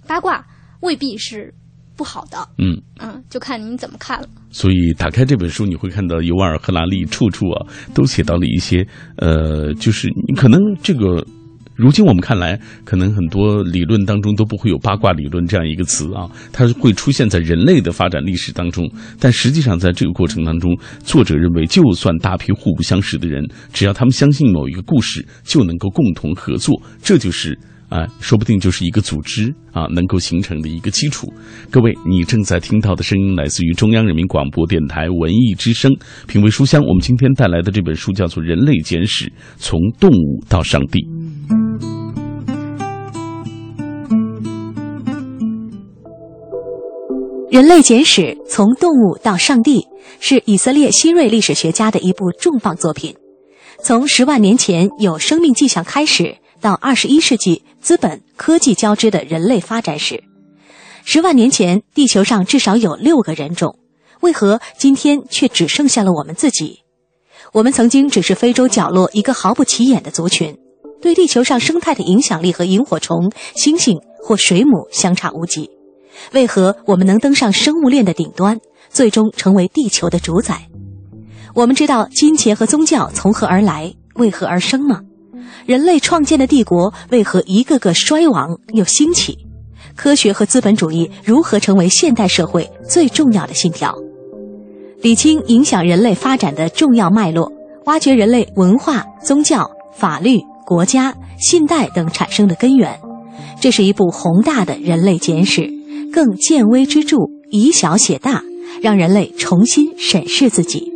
[0.07, 0.43] 八卦
[0.80, 1.53] 未必是
[1.97, 4.28] 不好的，嗯，嗯，就看您怎么看了。
[4.51, 8.86] 所以打开这本书，你会看到尤瓦尔·赫拉利处处啊都写到了一些
[9.18, 11.22] 呃，就是你可能这个
[11.77, 18.91] 如今我们看来，可能很多理论当中都不会有八卦理论这样一个词啊，它会出现在人类的发展历史当中。
[19.20, 20.74] 但实际上，在这个过程当中，
[21.05, 27.59] 作者认为，就算大批互不相识的人，只要他们相信某一个故事，就能够共同合作，这就是
[27.91, 31.31] 啊，说不定就是一个组织啊能够形成的一个基础。
[31.70, 35.95] 各位，你正在听到的声音来自于中央人民广播电台文艺之声
[36.27, 36.83] 品味书香。
[36.83, 41.01] 我们今天带来的这本书叫做《人类简史：从动物到上帝》。
[47.49, 49.80] 《人类简史：从动物到上帝》
[50.20, 53.16] 是以色列新锐历史学家的一部重磅作品。
[53.82, 60.22] 从十万年前有生命迹象开始，到二十一世纪资本科技交织的人类发展史。
[61.05, 63.78] 十万年前，地球上至少有六个人种，
[64.20, 66.80] 为何今天却只剩下了我们自己？
[67.53, 70.59] 我们曾经只是非洲角落一个毫不起眼的族群，
[71.01, 75.70] 对地球上生态的影响力和萤火虫、星星或水母相差无几。
[76.32, 80.68] 为何我们能登上生物链的顶端，最终成为地球的主宰？
[81.55, 85.01] 我们知道金钱和宗教从何而来，为何而生吗？
[85.64, 89.38] 人类创建的帝国为何一个个衰亡又兴起？
[89.94, 93.94] 科学和资本主义如何成为现代社会最重要的信条？
[95.01, 97.53] 理清影响人类发展的重要脉络，
[97.84, 103.01] 挖掘人类文化、宗教、法律、国家、信贷等产生的根源，
[103.61, 105.71] 这是一部宏大的人类简史。
[106.12, 107.17] 更见微知著，
[107.51, 108.43] 以小写大，
[108.83, 110.91] 让人类重新审视自己。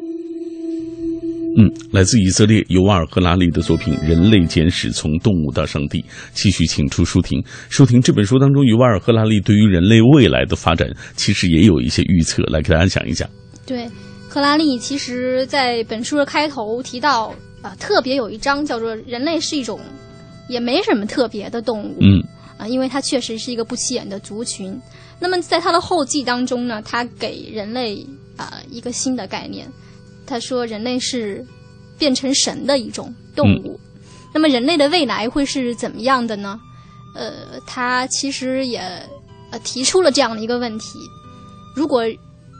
[1.59, 5.99] 嗯，来自以色列尤瓦尔·赫拉利的作品《人类简史：从动物到上帝》，
[6.33, 7.43] 继续请出舒婷。
[7.68, 13.29] 舒婷，这本书当中，尤瓦尔·赫拉利对于人类未来的发展，其实也有一些预测，来给大家讲一讲。
[13.66, 13.87] 对，
[14.29, 19.80] 赫拉利其实在本书的开头提到，啊，特别有一章叫做“人类是一种
[20.48, 21.96] 也没什么特别的动物”。
[22.00, 22.22] 嗯。
[22.58, 24.78] 啊，因为它确实是一个不起眼的族群。
[25.18, 28.06] 那么在他的后记当中呢，他给人类
[28.36, 29.66] 啊一个新的概念，
[30.26, 31.44] 他说人类是
[31.98, 33.78] 变成神的一种动物。
[34.32, 36.61] 那么人类的未来会是怎么样的呢？
[37.14, 38.78] 呃，他其实也
[39.50, 40.98] 呃提出了这样的一个问题：
[41.74, 42.02] 如果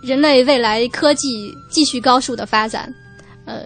[0.03, 2.91] 人类未来科技继续高速的发展，
[3.45, 3.65] 呃，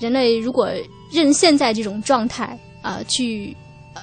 [0.00, 0.70] 人类如果
[1.12, 3.56] 任现在这种状态啊去。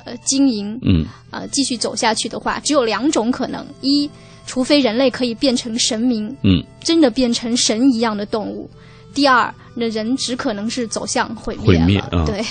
[0.04, 4.10] 呃，经营，嗯，呃，继续走下去的话，只有两种可能：一，
[4.46, 8.70] 除非人类可以变成神明，嗯，真的变成神一样的动物；
[9.14, 12.44] 第二，那人只可能是走向毁灭，毁灭啊，对，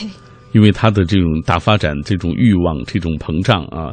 [0.52, 3.92] 因为他的这种大发展、这种欲望、这种膨胀啊，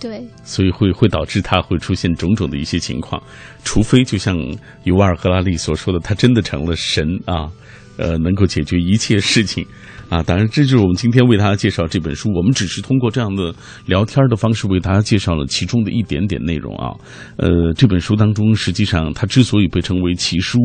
[0.00, 3.22] 对，所以会会导致他会出现种种的一些情况。
[3.62, 4.36] 除非就像
[4.82, 7.48] 尤瓦尔·赫拉利所说的，他真的成了神啊，
[7.96, 9.66] 呃，能够解决一切事情。
[10.08, 12.30] 啊，当然，这就是我们今天为大家介绍这本书。
[12.32, 13.52] 我们只是通过这样的
[13.86, 16.94] 聊天的方式为大家介绍了其中的一点点内容啊。
[17.38, 20.58] 呃，这本书当中，实际上它之所以被称为奇书，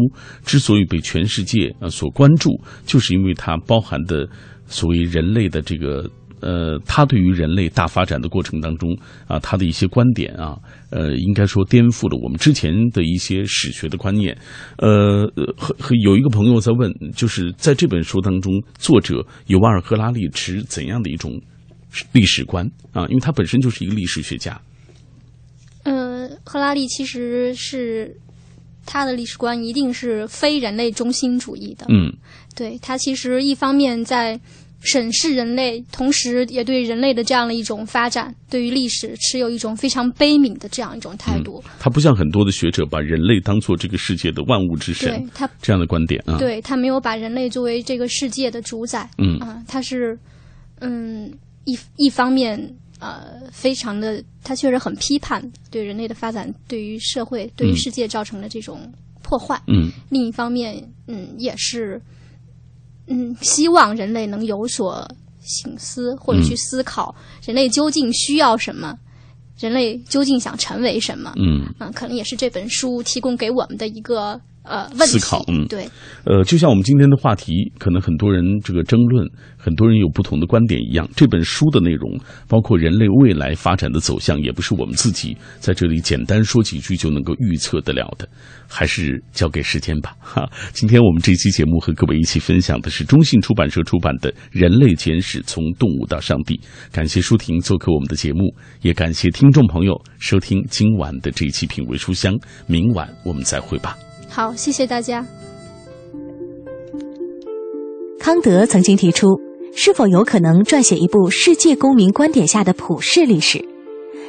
[0.45, 2.51] 之所以被全世界啊所关注，
[2.85, 4.29] 就是因为它包含的
[4.67, 6.07] 所谓人类的这个。
[6.41, 10.57] 呃，他对于人类大发展的过程当中啊，他的一些观点啊，
[10.89, 14.35] 呃，应该说颠覆了我们之前的一些史学的观念。
[14.77, 15.25] 呃，
[15.55, 21.39] 和和有一个朋友在问，就是在这本书当中，作者尤瓦尔·赫拉利持怎样的一种
[22.11, 23.05] 历史观啊？
[23.07, 24.59] 因为他本身就是一个历史学家。
[25.83, 28.15] 呃，赫拉利其实是
[28.85, 31.85] 他的历史观一定是非人类中心主义的。
[31.89, 32.11] 嗯，
[32.55, 34.39] 对他其实一方面在。
[34.83, 41.63] 审视人类，同时也对人类的这样的一种发展，对于历史持有一种非常悲悯的这样一种态度。
[41.79, 49.07] 他不像很多的学者把人类当做这个世界的万物之神，他这样的观点啊，对他没有把人类作为这个世界的主宰。
[49.19, 50.17] 嗯啊，他是
[50.79, 51.31] 嗯
[51.65, 52.59] 一一方面
[52.99, 59.61] 呃非常的，他确实很批判对人类的发展，对于社会、对于世界造成的这种破坏。
[59.67, 62.01] 嗯，另一方面，嗯也是。
[63.11, 65.07] 嗯，希望人类能有所
[65.41, 67.13] 醒思，或者去思考
[67.45, 68.97] 人类究竟需要什么，
[69.59, 71.33] 人类究竟想成为什么。
[71.37, 75.43] 嗯，啊，可能也是这本书提供给我们的一个呃问思考。
[75.47, 75.87] 嗯，对。
[76.25, 81.07] 呃，就像我们今天的话题，可能很多人这个争论，很多人有不同的观点一样。
[81.15, 88.27] 这本书的内容，包括人类未来发展的走向，也不是我们自己在这里简单说几句就能够预测得了的。
[88.67, 90.15] 还是交给时间吧。
[90.19, 96.55] 哈， 今天我们这期节目和各位一起分享的是中信出版社出版的《人类简史：从动物到上帝》。
[96.91, 102.33] 感谢舒婷做客我们的节目，也感谢听众朋友收听今晚的这一期《品味书香》。
[102.67, 103.97] 明晚我们再会吧。
[104.33, 105.25] 好，谢谢大家。
[108.17, 109.27] 康德曾经提出，
[109.75, 113.63] 是否有可能撰写一部世界公民观点下的普世历史？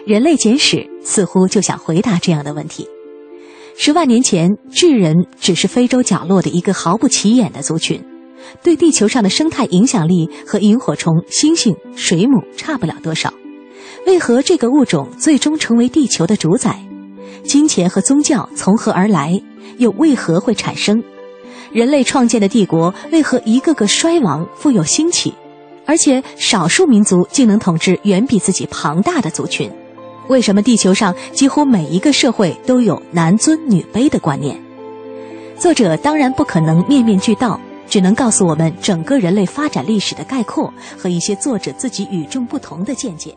[0.04, 2.88] 人类简史似乎就想回答这样的问题。
[3.76, 8.02] 十万年前，智人只是非洲角落的一个毫不起眼的族群，
[8.60, 13.32] 对地球上的生态影响力和萤火虫、猩猩、水母差不了多少。
[14.04, 16.84] 为何这个物种最终成为地球的主宰？
[17.44, 19.40] 金钱和宗教从何而来？
[19.78, 21.02] 又为何会产生？
[21.72, 25.32] 人类创建的帝国为何一个个衰亡，复有兴起？
[25.84, 29.70] 而且少数民族竟能统治远比自己庞大的族群？
[30.28, 34.56] 为什么地球上几乎每一个社会都有男尊女卑的观念？
[35.58, 37.58] 作者当然不可能面面俱到，
[37.88, 43.34] 只能告诉我们整个人类发展历史的概括和一些作者自己与众不同的见解。